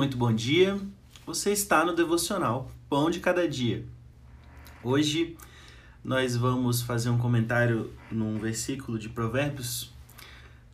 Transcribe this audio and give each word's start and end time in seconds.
muito 0.00 0.16
bom 0.16 0.32
dia. 0.32 0.80
Você 1.26 1.52
está 1.52 1.84
no 1.84 1.94
devocional 1.94 2.72
Pão 2.88 3.10
de 3.10 3.20
Cada 3.20 3.46
Dia. 3.46 3.84
Hoje 4.82 5.36
nós 6.02 6.34
vamos 6.34 6.80
fazer 6.80 7.10
um 7.10 7.18
comentário 7.18 7.92
num 8.10 8.38
versículo 8.38 8.98
de 8.98 9.10
Provérbios, 9.10 9.92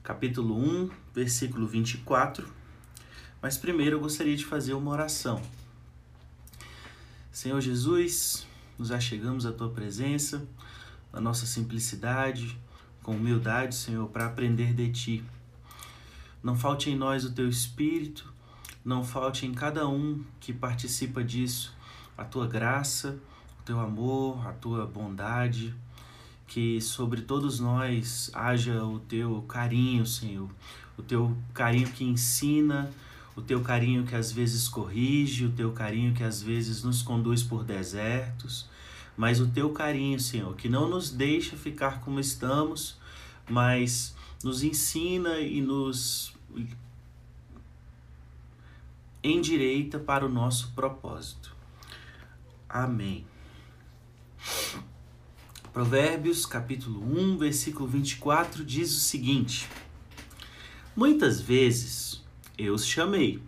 capítulo 0.00 0.56
1, 0.56 0.90
versículo 1.12 1.66
24. 1.66 2.48
Mas 3.42 3.58
primeiro 3.58 3.96
eu 3.96 4.00
gostaria 4.00 4.36
de 4.36 4.44
fazer 4.44 4.74
uma 4.74 4.92
oração. 4.92 5.42
Senhor 7.32 7.60
Jesus, 7.60 8.46
nos 8.78 8.92
achegamos 8.92 9.44
à 9.44 9.50
tua 9.50 9.70
presença, 9.70 10.46
na 11.12 11.20
nossa 11.20 11.46
simplicidade, 11.46 12.56
com 13.02 13.16
humildade, 13.16 13.74
Senhor, 13.74 14.06
para 14.08 14.26
aprender 14.26 14.72
de 14.72 14.88
ti. 14.92 15.24
Não 16.44 16.54
falte 16.54 16.90
em 16.90 16.96
nós 16.96 17.24
o 17.24 17.32
teu 17.32 17.48
espírito 17.48 18.35
não 18.86 19.02
falte 19.02 19.44
em 19.44 19.52
cada 19.52 19.88
um 19.88 20.22
que 20.38 20.52
participa 20.52 21.24
disso 21.24 21.74
a 22.16 22.24
tua 22.24 22.46
graça, 22.46 23.18
o 23.58 23.62
teu 23.64 23.80
amor, 23.80 24.46
a 24.46 24.52
tua 24.52 24.86
bondade, 24.86 25.74
que 26.46 26.80
sobre 26.80 27.22
todos 27.22 27.58
nós 27.58 28.30
haja 28.32 28.84
o 28.84 29.00
teu 29.00 29.42
carinho, 29.48 30.06
Senhor, 30.06 30.48
o 30.96 31.02
teu 31.02 31.36
carinho 31.52 31.88
que 31.88 32.04
ensina, 32.04 32.88
o 33.34 33.42
teu 33.42 33.60
carinho 33.60 34.06
que 34.06 34.14
às 34.14 34.30
vezes 34.30 34.68
corrige, 34.68 35.46
o 35.46 35.50
teu 35.50 35.72
carinho 35.72 36.14
que 36.14 36.22
às 36.22 36.40
vezes 36.40 36.84
nos 36.84 37.02
conduz 37.02 37.42
por 37.42 37.64
desertos, 37.64 38.68
mas 39.16 39.40
o 39.40 39.48
teu 39.48 39.70
carinho, 39.70 40.20
Senhor, 40.20 40.54
que 40.54 40.68
não 40.68 40.88
nos 40.88 41.10
deixa 41.10 41.56
ficar 41.56 42.00
como 42.02 42.20
estamos, 42.20 42.96
mas 43.50 44.14
nos 44.44 44.62
ensina 44.62 45.40
e 45.40 45.60
nos 45.60 46.36
endireita 49.26 49.98
para 49.98 50.24
o 50.24 50.28
nosso 50.28 50.72
propósito. 50.72 51.54
Amém. 52.68 53.26
Provérbios, 55.72 56.46
capítulo 56.46 57.02
1, 57.02 57.36
versículo 57.38 57.86
24 57.86 58.64
diz 58.64 58.96
o 58.96 59.00
seguinte: 59.00 59.68
Muitas 60.94 61.40
vezes 61.40 62.24
eu 62.56 62.74
os 62.74 62.86
chamei, 62.86 63.42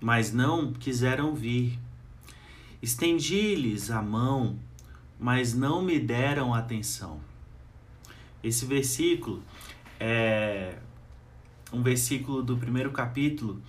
mas 0.00 0.32
não 0.32 0.72
quiseram 0.72 1.34
vir. 1.34 1.78
Estendi-lhes 2.80 3.90
a 3.90 4.00
mão, 4.00 4.56
mas 5.18 5.52
não 5.52 5.82
me 5.82 5.98
deram 5.98 6.54
atenção. 6.54 7.20
Esse 8.42 8.64
versículo 8.64 9.42
é 9.98 10.78
um 11.72 11.82
versículo 11.82 12.42
do 12.42 12.56
primeiro 12.56 12.92
capítulo 12.92 13.60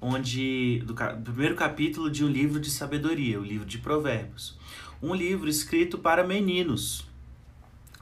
onde 0.00 0.82
do, 0.86 0.94
do 0.94 1.32
primeiro 1.32 1.54
capítulo 1.54 2.10
de 2.10 2.24
um 2.24 2.28
livro 2.28 2.60
de 2.60 2.70
sabedoria, 2.70 3.40
o 3.40 3.44
livro 3.44 3.66
de 3.66 3.78
Provérbios. 3.78 4.56
Um 5.02 5.14
livro 5.14 5.48
escrito 5.48 5.98
para 5.98 6.26
meninos, 6.26 7.06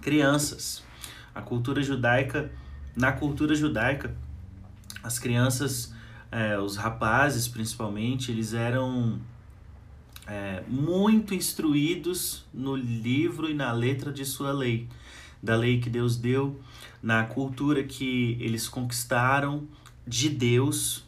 crianças. 0.01 0.83
A 1.35 1.43
cultura 1.43 1.83
judaica, 1.83 2.51
na 2.95 3.13
cultura 3.13 3.55
judaica, 3.55 4.17
as 5.03 5.19
crianças, 5.19 5.93
é, 6.33 6.59
os 6.59 6.77
rapazes 6.77 7.47
principalmente, 7.47 8.31
eles 8.31 8.55
eram 8.55 9.21
é, 10.27 10.63
muito 10.67 11.35
instruídos 11.35 12.45
no 12.53 12.75
livro 12.75 13.51
e 13.51 13.55
na 13.55 13.73
letra 13.73 14.11
de 14.11 14.25
sua 14.25 14.53
lei, 14.53 14.89
da 15.43 15.55
lei 15.55 15.79
que 15.81 15.91
Deus 15.91 16.17
deu, 16.17 16.61
na 17.03 17.25
cultura 17.25 17.85
que 17.85 18.37
eles 18.41 18.69
conquistaram 18.69 19.69
de 20.07 20.29
Deus 20.29 21.06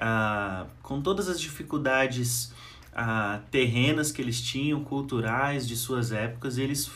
ah, 0.00 0.66
com 0.82 1.00
todas 1.02 1.28
as 1.28 1.40
dificuldades 1.40 2.52
ah, 2.92 3.40
terrenas 3.50 4.10
que 4.10 4.22
eles 4.22 4.40
tinham, 4.40 4.82
culturais 4.82 5.68
de 5.68 5.76
suas 5.76 6.10
épocas, 6.10 6.58
eles, 6.58 6.90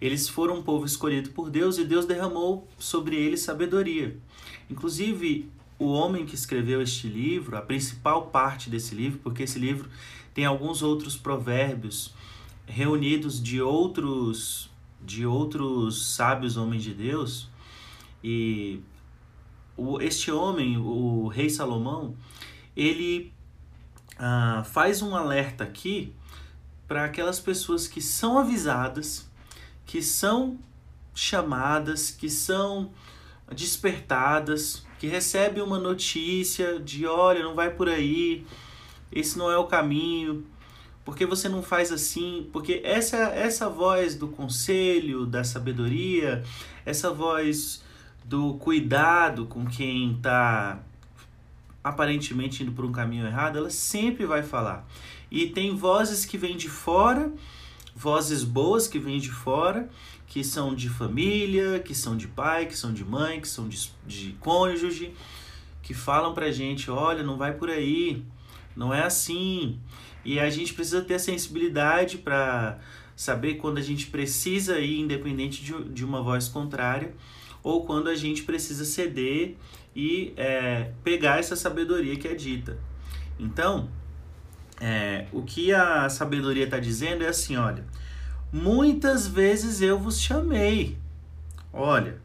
eles 0.00 0.28
foram 0.28 0.58
um 0.58 0.62
povo 0.62 0.86
escolhido 0.86 1.30
por 1.30 1.50
Deus 1.50 1.78
e 1.78 1.84
Deus 1.84 2.06
derramou 2.06 2.66
sobre 2.78 3.14
eles 3.14 3.42
sabedoria. 3.42 4.16
Inclusive, 4.70 5.50
o 5.78 5.86
homem 5.86 6.24
que 6.24 6.34
escreveu 6.34 6.80
este 6.80 7.06
livro, 7.06 7.56
a 7.56 7.62
principal 7.62 8.26
parte 8.26 8.70
desse 8.70 8.94
livro, 8.94 9.20
porque 9.22 9.42
esse 9.42 9.58
livro 9.58 9.88
tem 10.32 10.44
alguns 10.44 10.82
outros 10.82 11.16
provérbios 11.16 12.14
reunidos 12.66 13.42
de 13.42 13.60
outros 13.60 14.70
de 15.02 15.24
outros 15.24 16.14
sábios 16.14 16.56
homens 16.58 16.84
de 16.84 16.92
Deus 16.92 17.48
e 18.22 18.80
o, 19.80 20.00
este 20.00 20.30
homem, 20.30 20.76
o 20.76 21.28
rei 21.28 21.48
Salomão, 21.48 22.14
ele 22.76 23.32
ah, 24.18 24.62
faz 24.64 25.00
um 25.00 25.16
alerta 25.16 25.64
aqui 25.64 26.14
para 26.86 27.04
aquelas 27.04 27.40
pessoas 27.40 27.88
que 27.88 28.02
são 28.02 28.38
avisadas, 28.38 29.28
que 29.86 30.02
são 30.02 30.58
chamadas, 31.14 32.10
que 32.10 32.28
são 32.28 32.90
despertadas, 33.50 34.84
que 34.98 35.06
recebem 35.06 35.62
uma 35.62 35.78
notícia 35.78 36.78
de 36.78 37.06
olha, 37.06 37.42
não 37.42 37.54
vai 37.54 37.70
por 37.70 37.88
aí, 37.88 38.44
esse 39.10 39.38
não 39.38 39.50
é 39.50 39.56
o 39.56 39.66
caminho, 39.66 40.46
porque 41.04 41.24
você 41.24 41.48
não 41.48 41.62
faz 41.62 41.90
assim? 41.90 42.48
Porque 42.52 42.82
essa 42.84 43.16
essa 43.16 43.68
voz 43.68 44.14
do 44.14 44.28
conselho, 44.28 45.24
da 45.24 45.42
sabedoria, 45.42 46.44
essa 46.84 47.10
voz 47.10 47.82
do 48.30 48.54
cuidado 48.54 49.44
com 49.46 49.66
quem 49.66 50.12
está 50.12 50.78
aparentemente 51.82 52.62
indo 52.62 52.70
por 52.70 52.84
um 52.84 52.92
caminho 52.92 53.26
errado, 53.26 53.58
ela 53.58 53.70
sempre 53.70 54.24
vai 54.24 54.40
falar. 54.40 54.86
E 55.28 55.48
tem 55.48 55.74
vozes 55.74 56.24
que 56.24 56.38
vêm 56.38 56.56
de 56.56 56.68
fora, 56.68 57.32
vozes 57.92 58.44
boas 58.44 58.86
que 58.86 59.00
vêm 59.00 59.18
de 59.18 59.32
fora, 59.32 59.90
que 60.28 60.44
são 60.44 60.76
de 60.76 60.88
família, 60.88 61.80
que 61.80 61.92
são 61.92 62.16
de 62.16 62.28
pai, 62.28 62.66
que 62.66 62.78
são 62.78 62.92
de 62.92 63.04
mãe, 63.04 63.40
que 63.40 63.48
são 63.48 63.68
de, 63.68 63.90
de 64.06 64.36
cônjuge, 64.38 65.12
que 65.82 65.92
falam 65.92 66.32
pra 66.32 66.52
gente: 66.52 66.88
olha, 66.88 67.24
não 67.24 67.36
vai 67.36 67.54
por 67.54 67.68
aí, 67.68 68.22
não 68.76 68.94
é 68.94 69.02
assim. 69.02 69.76
E 70.24 70.38
a 70.38 70.48
gente 70.48 70.72
precisa 70.72 71.02
ter 71.02 71.18
sensibilidade 71.18 72.18
para 72.18 72.78
saber 73.16 73.54
quando 73.54 73.78
a 73.78 73.82
gente 73.82 74.06
precisa 74.06 74.78
ir, 74.78 75.00
independente 75.00 75.64
de, 75.64 75.82
de 75.88 76.04
uma 76.04 76.22
voz 76.22 76.46
contrária 76.48 77.12
ou 77.62 77.84
quando 77.84 78.08
a 78.08 78.14
gente 78.14 78.42
precisa 78.42 78.84
ceder 78.84 79.56
e 79.94 80.32
é, 80.36 80.92
pegar 81.02 81.38
essa 81.38 81.56
sabedoria 81.56 82.16
que 82.16 82.28
é 82.28 82.34
dita. 82.34 82.78
Então, 83.38 83.88
é, 84.80 85.26
o 85.32 85.42
que 85.42 85.72
a 85.72 86.08
sabedoria 86.08 86.64
está 86.64 86.78
dizendo 86.78 87.22
é 87.24 87.28
assim: 87.28 87.56
olha, 87.56 87.84
muitas 88.52 89.26
vezes 89.26 89.80
eu 89.82 89.98
vos 89.98 90.20
chamei, 90.20 90.96
olha, 91.72 92.20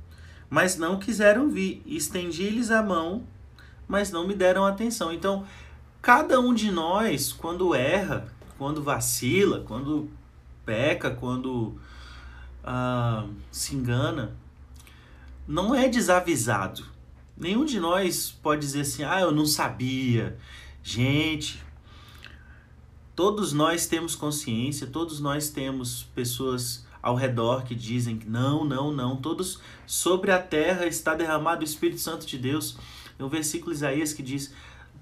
mas 0.50 0.78
não 0.78 0.97
quiseram 1.00 1.50
vir, 1.50 1.81
estendi-lhes 1.85 2.72
a 2.72 2.81
mão, 2.81 3.23
mas 3.88 4.12
não 4.12 4.28
me 4.28 4.34
deram 4.34 4.66
atenção. 4.66 5.12
Então, 5.12 5.46
cada 6.02 6.40
um 6.40 6.53
de 6.53 6.72
nós, 6.72 7.34
quando 7.34 7.75
erra, 7.75 8.28
quando 8.57 8.81
vacila, 8.81 9.63
quando 9.67 10.09
peca, 10.66 11.12
quando 11.12 11.75
ah, 12.63 13.28
se 13.52 13.75
engana, 13.75 14.34
não 15.48 15.76
é 15.76 15.88
desavisado. 15.88 16.84
Nenhum 17.38 17.66
de 17.66 17.80
nós 17.80 18.32
pode 18.32 18.62
dizer 18.62 18.82
assim: 18.82 19.04
ah, 19.04 19.22
eu 19.22 19.32
não 19.32 19.46
sabia. 19.46 20.38
Gente, 20.82 21.62
todos 23.16 23.52
nós 23.54 23.88
temos 23.88 24.16
consciência, 24.16 24.88
todos 24.88 25.20
nós 25.20 25.50
temos 25.50 26.03
pessoas 26.16 26.86
ao 27.02 27.16
redor 27.16 27.64
que 27.64 27.76
dizem 27.76 28.18
que 28.18 28.28
não, 28.28 28.66
não, 28.66 28.92
não. 28.92 29.16
Todos 29.18 29.59
sobre 29.86 30.32
a 30.32 30.42
terra 30.42 30.88
está 30.88 31.14
derramado 31.14 31.62
o 31.62 31.66
Espírito 31.66 32.02
Santo 32.02 32.26
de 32.26 32.38
Deus. 32.38 32.78
Tem 33.18 33.26
um 33.26 33.30
versículo 33.30 33.74
Isaías 33.74 34.14
que 34.14 34.24
diz: 34.24 34.53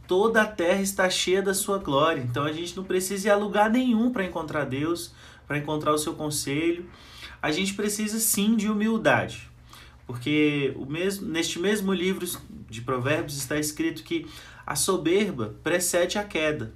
toda 0.08 0.42
a 0.42 0.48
terra 0.48 0.82
está 0.82 1.10
cheia 1.10 1.42
da 1.42 1.54
sua 1.54 1.78
glória. 1.78 2.22
Então 2.22 2.44
a 2.44 2.52
gente 2.52 2.76
não 2.76 2.84
precisa 2.84 3.28
ir 3.28 3.32
a 3.32 3.38
lugar 3.38 3.70
nenhum 3.70 4.12
para 4.12 4.26
encontrar 4.26 4.66
Deus, 4.66 5.14
para 5.48 5.58
encontrar 5.58 5.94
o 5.94 5.98
seu 5.98 6.14
conselho. 6.14 6.90
A 7.42 7.52
gente 7.52 7.74
precisa 7.74 8.20
sim 8.20 8.56
de 8.56 8.70
humildade. 8.70 9.53
Porque 10.06 10.74
o 10.76 10.86
mesmo, 10.86 11.28
neste 11.28 11.60
mesmo 11.60 11.94
livro 11.94 12.26
de 12.70 12.82
Provérbios 12.82 13.38
está 13.38 13.58
escrito 13.58 14.04
que 14.04 14.28
a 14.66 14.76
soberba 14.76 15.56
precede 15.64 16.18
a 16.18 16.24
queda. 16.24 16.74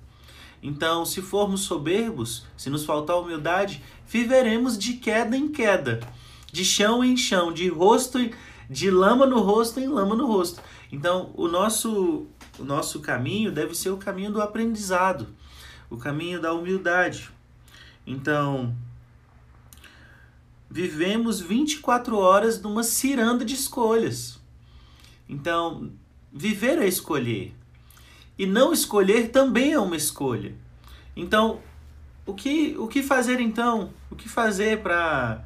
Então, 0.62 1.06
se 1.06 1.22
formos 1.22 1.62
soberbos, 1.62 2.46
se 2.58 2.70
nos 2.70 2.86
faltar 2.86 3.18
humildade, 3.18 3.84
viveremos 4.08 4.78
de 4.78 4.94
queda 4.94 5.38
em 5.38 5.50
queda, 5.50 6.00
de 6.52 6.66
chão 6.66 7.04
em 7.04 7.16
chão, 7.16 7.54
de 7.54 7.68
rosto 7.68 8.18
de 8.70 8.92
lama 8.92 9.26
no 9.26 9.40
rosto 9.40 9.80
em 9.80 9.88
lama 9.88 10.16
no 10.16 10.26
rosto. 10.26 10.62
Então, 10.92 11.32
o 11.36 11.48
nosso 11.48 12.28
o 12.60 12.64
nosso 12.64 13.00
caminho 13.02 13.52
deve 13.52 13.76
ser 13.76 13.92
o 13.92 13.98
caminho 13.98 14.32
do 14.32 14.42
aprendizado, 14.42 15.28
o 15.90 15.98
caminho 15.98 16.42
da 16.42 16.54
humildade. 16.54 17.30
Então, 18.06 18.76
vivemos 20.70 21.40
24 21.40 22.18
horas 22.18 22.62
numa 22.62 22.84
ciranda 22.84 23.46
de 23.46 23.54
escolhas. 23.54 24.40
Então, 25.28 25.92
viver 26.32 26.80
é 26.80 26.88
escolher. 26.88 27.54
E 28.38 28.46
não 28.46 28.72
escolher 28.72 29.30
também 29.30 29.74
é 29.74 29.80
uma 29.80 29.96
escolha. 29.96 30.56
Então, 31.16 31.60
o 32.26 32.34
que, 32.34 32.76
o 32.78 32.88
que 32.88 33.02
fazer 33.02 33.40
então? 33.40 33.92
O 34.12 34.16
que 34.16 34.30
fazer 34.30 34.82
para 34.82 35.44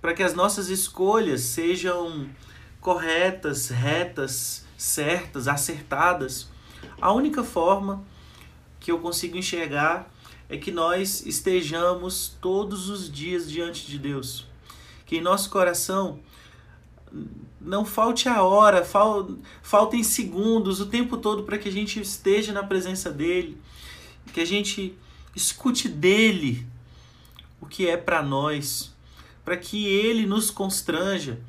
para 0.00 0.14
que 0.14 0.22
as 0.24 0.34
nossas 0.34 0.68
escolhas 0.68 1.42
sejam 1.42 2.28
corretas, 2.80 3.68
retas, 3.68 4.66
certas, 4.76 5.46
acertadas? 5.46 6.50
A 7.00 7.12
única 7.12 7.44
forma 7.44 8.02
que 8.80 8.90
eu 8.90 8.98
consigo 8.98 9.36
enxergar 9.36 10.12
é 10.52 10.58
que 10.58 10.70
nós 10.70 11.24
estejamos 11.24 12.36
todos 12.38 12.90
os 12.90 13.10
dias 13.10 13.50
diante 13.50 13.86
de 13.86 13.98
Deus. 13.98 14.46
Que 15.06 15.16
em 15.16 15.20
nosso 15.22 15.48
coração 15.48 16.20
não 17.58 17.86
falte 17.86 18.28
a 18.28 18.42
hora, 18.42 18.84
fal, 18.84 19.30
faltem 19.62 20.02
segundos, 20.02 20.78
o 20.78 20.84
tempo 20.84 21.16
todo 21.16 21.44
para 21.44 21.56
que 21.56 21.70
a 21.70 21.72
gente 21.72 21.98
esteja 21.98 22.52
na 22.52 22.62
presença 22.62 23.10
dele, 23.10 23.56
que 24.30 24.42
a 24.42 24.44
gente 24.44 24.94
escute 25.34 25.88
dele 25.88 26.66
o 27.58 27.64
que 27.64 27.88
é 27.88 27.96
para 27.96 28.22
nós, 28.22 28.94
para 29.42 29.56
que 29.56 29.86
ele 29.86 30.26
nos 30.26 30.50
constranja 30.50 31.40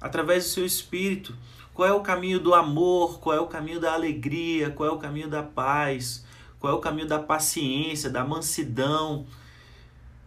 através 0.00 0.42
do 0.42 0.50
seu 0.50 0.66
espírito. 0.66 1.32
Qual 1.72 1.88
é 1.88 1.92
o 1.92 2.00
caminho 2.00 2.40
do 2.40 2.54
amor, 2.54 3.20
qual 3.20 3.36
é 3.36 3.40
o 3.40 3.46
caminho 3.46 3.78
da 3.78 3.92
alegria, 3.92 4.70
qual 4.70 4.88
é 4.88 4.92
o 4.92 4.98
caminho 4.98 5.28
da 5.28 5.44
paz, 5.44 6.24
qual 6.62 6.74
é 6.74 6.76
o 6.76 6.80
caminho 6.80 7.08
da 7.08 7.18
paciência, 7.18 8.08
da 8.08 8.24
mansidão. 8.24 9.26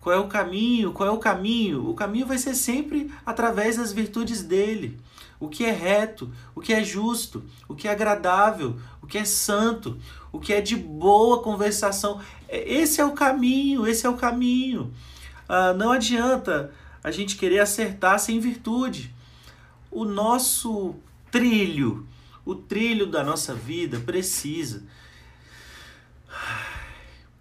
Qual 0.02 0.14
é 0.14 0.20
o 0.20 0.28
caminho? 0.28 0.92
Qual 0.92 1.08
é 1.08 1.12
o 1.14 1.18
caminho? 1.18 1.90
O 1.90 1.94
caminho 1.94 2.28
vai 2.28 2.38
ser 2.38 2.56
sempre 2.56 3.10
através 3.26 3.78
das 3.78 3.94
virtudes 3.94 4.44
dele 4.44 5.00
o 5.40 5.48
que 5.48 5.64
é 5.64 5.72
reto, 5.72 6.30
o 6.54 6.60
que 6.60 6.74
é 6.74 6.84
justo, 6.84 7.42
o 7.70 7.74
que 7.74 7.88
é 7.88 7.92
agradável, 7.92 8.78
o 9.02 9.08
que 9.08 9.18
é 9.18 9.24
santo, 9.24 9.98
o 10.30 10.38
que 10.38 10.52
é 10.52 10.60
de 10.60 10.76
boa 10.76 11.42
conversação. 11.42 12.20
É, 12.50 12.70
esse 12.70 13.00
é 13.00 13.06
o 13.06 13.14
caminho, 13.14 13.88
esse 13.88 14.06
é 14.06 14.10
o 14.10 14.18
caminho. 14.18 14.94
Ah, 15.48 15.72
não 15.72 15.90
adianta 15.90 16.70
a 17.02 17.12
gente 17.12 17.38
querer 17.38 17.60
acertar 17.60 18.20
sem 18.20 18.42
virtude. 18.42 19.16
O 19.90 20.04
nosso 20.04 20.96
trilho, 21.32 22.06
o 22.44 22.56
trilho 22.56 23.08
da 23.08 23.24
nossa 23.24 23.54
vida 23.54 24.02
precisa 24.02 24.84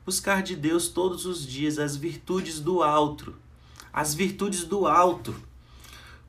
buscar 0.04 0.42
de 0.42 0.56
Deus 0.56 0.88
todos 0.88 1.26
os 1.26 1.46
dias 1.46 1.78
as 1.78 1.96
virtudes 1.96 2.60
do 2.60 2.82
alto, 2.82 3.34
as 3.92 4.14
virtudes 4.14 4.64
do 4.64 4.86
alto 4.86 5.34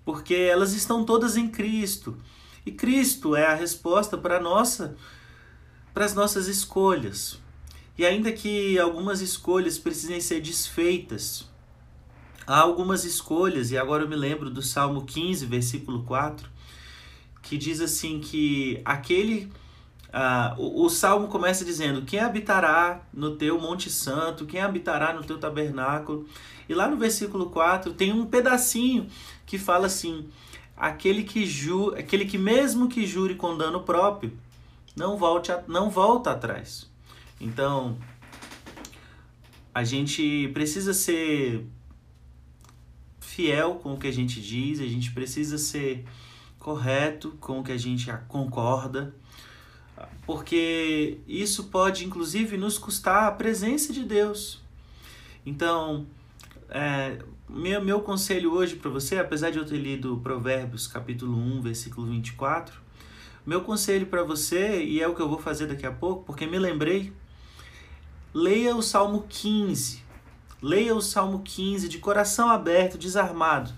porque 0.05 0.35
elas 0.35 0.73
estão 0.73 1.03
todas 1.03 1.35
em 1.35 1.49
Cristo. 1.49 2.15
E 2.65 2.71
Cristo 2.71 3.35
é 3.35 3.47
a 3.47 3.55
resposta 3.55 4.17
para 4.17 4.39
nossa 4.39 4.95
para 5.93 6.05
as 6.05 6.13
nossas 6.13 6.47
escolhas. 6.47 7.39
E 7.97 8.05
ainda 8.05 8.31
que 8.31 8.77
algumas 8.77 9.21
escolhas 9.21 9.77
precisem 9.77 10.19
ser 10.19 10.41
desfeitas, 10.41 11.49
há 12.45 12.59
algumas 12.59 13.05
escolhas, 13.05 13.71
e 13.71 13.77
agora 13.77 14.03
eu 14.03 14.09
me 14.09 14.15
lembro 14.17 14.49
do 14.49 14.61
Salmo 14.61 15.05
15, 15.05 15.45
versículo 15.45 16.03
4, 16.03 16.49
que 17.41 17.57
diz 17.57 17.79
assim 17.79 18.19
que 18.19 18.81
aquele 18.83 19.49
Uh, 20.15 20.61
o, 20.61 20.85
o, 20.85 20.89
salmo 20.89 21.27
começa 21.27 21.65
dizendo: 21.65 22.03
Quem 22.03 22.21
habitará 22.21 23.01
no 23.13 23.35
teu 23.35 23.59
Monte 23.59 23.89
Santo? 23.89 24.45
Quem 24.45 24.61
habitará 24.61 25.13
no 25.13 25.25
teu 25.25 25.37
tabernáculo? 25.37 26.25
E 26.69 26.73
lá 26.73 26.87
no 26.87 26.95
versículo 26.95 27.49
4 27.49 27.91
tem 27.91 28.13
um 28.13 28.25
pedacinho 28.25 29.07
que 29.45 29.57
fala 29.57 29.87
assim: 29.87 30.29
aquele 30.77 31.21
que, 31.23 31.45
ju, 31.45 31.93
aquele 31.97 32.23
que 32.23 32.37
mesmo 32.37 32.87
que 32.87 33.05
jure 33.05 33.35
com 33.35 33.57
dano 33.57 33.81
próprio, 33.81 34.31
não, 34.95 35.17
volte 35.17 35.51
a, 35.51 35.61
não 35.67 35.89
volta 35.89 36.31
atrás. 36.31 36.89
Então, 37.41 37.97
a 39.73 39.83
gente 39.83 40.49
precisa 40.53 40.93
ser 40.93 41.67
fiel 43.19 43.75
com 43.75 43.95
o 43.95 43.97
que 43.97 44.07
a 44.07 44.13
gente 44.13 44.39
diz, 44.39 44.79
a 44.79 44.87
gente 44.87 45.11
precisa 45.11 45.57
ser 45.57 46.05
correto 46.57 47.31
com 47.41 47.59
o 47.59 47.63
que 47.63 47.73
a 47.73 47.77
gente 47.77 48.09
concorda, 48.29 49.13
porque 50.25 51.19
isso 51.27 51.65
pode 51.65 52.05
inclusive 52.05 52.57
nos 52.57 52.77
custar 52.77 53.27
a 53.27 53.31
presença 53.31 53.93
de 53.93 54.03
Deus. 54.03 54.61
Então, 55.45 56.05
é, 56.69 57.19
meu, 57.47 57.83
meu 57.83 58.01
conselho 58.01 58.51
hoje 58.53 58.75
para 58.75 58.89
você, 58.89 59.17
apesar 59.17 59.51
de 59.51 59.59
eu 59.59 59.65
ter 59.65 59.77
lido 59.77 60.19
Provérbios 60.23 60.87
capítulo 60.87 61.37
1, 61.37 61.61
versículo 61.61 62.07
24, 62.07 62.81
meu 63.45 63.61
conselho 63.61 64.07
para 64.07 64.23
você, 64.23 64.83
e 64.83 64.99
é 64.99 65.07
o 65.07 65.13
que 65.13 65.21
eu 65.21 65.29
vou 65.29 65.37
fazer 65.37 65.67
daqui 65.67 65.85
a 65.85 65.91
pouco, 65.91 66.23
porque 66.23 66.47
me 66.47 66.57
lembrei, 66.57 67.13
leia 68.33 68.75
o 68.75 68.81
Salmo 68.81 69.25
15. 69.29 70.03
Leia 70.61 70.95
o 70.95 71.01
Salmo 71.01 71.43
15 71.43 71.87
de 71.87 71.99
coração 71.99 72.49
aberto, 72.49 72.97
desarmado, 72.97 73.71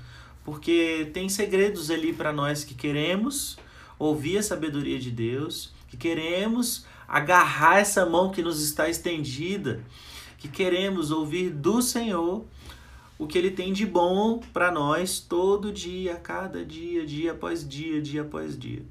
porque 0.45 1.09
tem 1.13 1.27
segredos 1.27 1.91
ali 1.91 2.13
para 2.13 2.31
nós 2.31 2.63
que 2.63 2.73
queremos 2.73 3.57
ouvir 3.99 4.37
a 4.37 4.43
sabedoria 4.43 4.97
de 4.97 5.11
Deus, 5.11 5.73
que 5.97 6.09
queremos 6.09 6.85
agarrar 7.07 7.79
essa 7.79 8.05
mão 8.05 8.31
que 8.31 8.43
nos 8.43 8.61
está 8.61 8.87
estendida, 8.87 9.83
que 10.37 10.47
queremos 10.47 11.09
ouvir 11.09 11.49
do 11.49 11.81
Senhor 11.81 12.45
o 13.17 13.25
que 13.25 13.37
ele 13.37 13.49
tem 13.49 13.73
de 13.73 13.85
bom 13.85 14.39
para 14.53 14.71
nós 14.71 15.19
todo 15.19 15.71
dia, 15.71 16.15
cada 16.15 16.63
dia, 16.63 17.05
dia 17.05 17.31
após 17.31 17.67
dia, 17.67 17.99
dia 17.99 18.21
após 18.21 18.57
dia. 18.57 18.85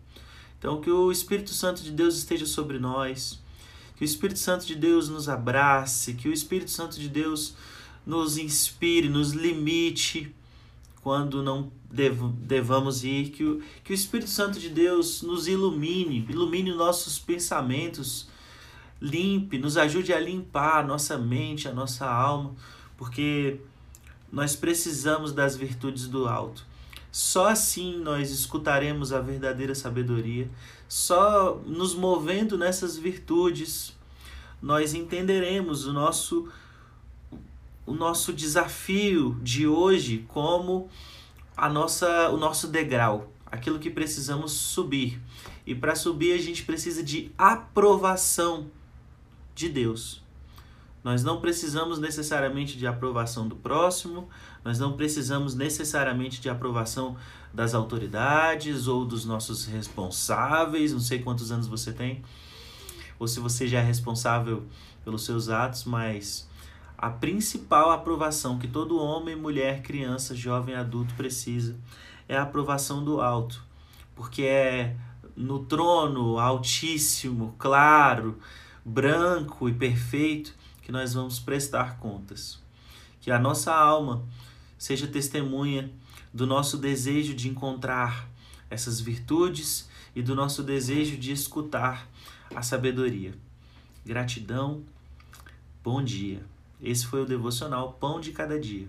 Então, 0.59 0.81
que 0.81 0.91
o 0.91 1.13
Espírito 1.13 1.51
Santo 1.51 1.83
de 1.83 1.93
Deus 1.93 2.17
esteja 2.17 2.45
sobre 2.45 2.79
nós, 2.79 3.39
que 3.95 4.03
o 4.03 4.05
Espírito 4.05 4.41
Santo 4.41 4.67
de 4.67 4.75
Deus 4.75 5.09
nos 5.09 5.29
abrace, 5.29 6.15
que 6.15 6.29
o 6.29 6.33
Espírito 6.33 6.71
Santo 6.71 6.99
de 6.99 7.09
Deus 7.09 7.55
nos 8.05 8.37
inspire, 8.37 9.09
nos 9.09 9.33
limite 9.33 10.35
quando 11.07 11.41
não 11.41 11.71
dev 11.89 12.33
devamos 12.33 13.05
ir, 13.05 13.29
que 13.31 13.45
o, 13.45 13.63
que 13.85 13.93
o 13.93 13.95
Espírito 13.95 14.29
Santo 14.29 14.59
de 14.59 14.69
Deus 14.69 15.23
nos 15.23 15.47
ilumine, 15.47 16.27
ilumine 16.29 16.75
nossos 16.75 17.17
pensamentos, 17.17 18.29
limpe, 19.01 19.57
nos 19.57 19.77
ajude 19.77 20.13
a 20.13 20.19
limpar 20.19 20.81
a 20.81 20.83
nossa 20.83 21.17
mente, 21.17 21.69
a 21.69 21.73
nossa 21.73 22.11
alma, 22.11 22.57
porque 22.97 23.61
nós 24.33 24.57
precisamos 24.57 25.31
das 25.31 25.57
virtudes 25.57 26.09
do 26.09 26.27
alto. 26.27 26.67
Só 27.13 27.51
assim 27.51 27.99
nós 28.01 28.33
escutaremos 28.33 29.13
a 29.13 29.21
verdadeira 29.21 29.77
sabedoria. 29.77 30.51
Só 30.89 31.63
nos 31.65 31.95
movendo 31.95 32.59
nessas 32.59 32.99
virtudes 32.99 33.97
nós 34.61 34.93
entenderemos 34.93 35.87
o 35.87 35.93
nosso 35.93 36.49
o 37.87 37.95
nosso 37.95 38.33
desafio 38.33 39.39
de 39.43 39.67
hoje 39.67 40.27
como 40.29 40.91
a 41.57 41.69
nossa 41.69 42.29
o 42.31 42.37
nosso 42.37 42.67
degrau, 42.69 43.33
aquilo 43.47 43.79
que 43.79 43.89
precisamos 43.89 44.53
subir. 44.53 45.21
E 45.65 45.75
para 45.75 45.95
subir 45.95 46.33
a 46.33 46.39
gente 46.39 46.65
precisa 46.65 47.03
de 47.03 47.31
aprovação 47.39 48.67
de 49.55 49.69
Deus. 49.69 50.23
Nós 51.03 51.23
não 51.23 51.41
precisamos 51.41 52.01
necessariamente 52.01 52.77
de 52.77 52.85
aprovação 52.85 53.47
do 53.47 53.55
próximo, 53.55 54.29
nós 54.65 54.77
não 54.77 54.97
precisamos 54.97 55.55
necessariamente 55.55 56.41
de 56.41 56.49
aprovação 56.49 57.17
das 57.55 57.75
autoridades 57.75 58.89
ou 58.89 59.05
dos 59.05 59.25
nossos 59.25 59.67
responsáveis, 59.67 60.93
não 60.93 60.99
sei 60.99 61.21
quantos 61.21 61.53
anos 61.53 61.69
você 61.69 61.93
tem, 61.93 62.25
ou 63.21 63.29
se 63.29 63.39
você 63.39 63.69
já 63.69 63.79
é 63.79 63.83
responsável 63.83 64.65
pelos 65.05 65.25
seus 65.25 65.49
atos, 65.49 65.85
mas 65.85 66.49
a 66.99 67.11
principal 67.11 67.91
aprovação 67.91 68.59
que 68.59 68.67
todo 68.67 68.99
homem, 68.99 69.37
mulher, 69.37 69.83
criança, 69.83 70.35
jovem, 70.35 70.75
adulto 70.75 71.15
precisa 71.15 71.77
é 72.29 72.37
a 72.37 72.43
aprovação 72.43 73.05
do 73.05 73.21
alto, 73.21 73.63
porque 74.15 74.43
é 74.43 74.97
no 75.37 75.65
trono 75.65 76.39
altíssimo, 76.39 77.55
claro, 77.59 78.39
branco 78.85 79.69
e 79.69 79.75
perfeito 79.75 80.55
que 80.83 80.91
nós 80.91 81.13
vamos 81.15 81.39
prestar 81.39 81.99
contas. 81.99 82.59
Que 83.21 83.31
a 83.31 83.39
nossa 83.39 83.75
alma 83.75 84.25
seja 84.79 85.07
testemunha 85.07 85.91
do 86.33 86.47
nosso 86.47 86.79
desejo 86.79 87.35
de 87.35 87.49
encontrar 87.49 88.29
essas 88.71 89.01
virtudes 89.01 89.89
e 90.15 90.23
do 90.23 90.35
nosso 90.35 90.63
desejo 90.63 91.17
de 91.17 91.33
escutar 91.33 92.09
a 92.55 92.63
sabedoria. 92.63 93.35
Gratidão, 94.05 94.83
bom 95.83 96.03
dia. 96.03 96.56
Esse 96.83 97.07
foi 97.07 97.23
o 97.23 97.27
devocional 97.27 97.95
Pão 97.95 98.21
de 98.21 98.33
Cada 98.33 98.59
Dia, 98.61 98.89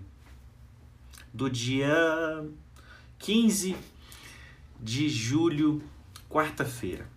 do 1.32 1.48
dia 1.48 2.44
15 3.18 3.76
de 4.80 5.08
julho, 5.08 5.82
quarta-feira. 6.28 7.08